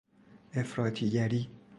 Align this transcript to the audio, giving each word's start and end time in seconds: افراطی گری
افراطی 0.53 1.09
گری 1.09 1.49